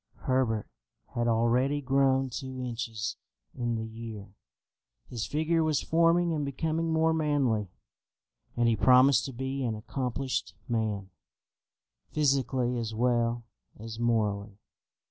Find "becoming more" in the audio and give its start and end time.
6.43-7.13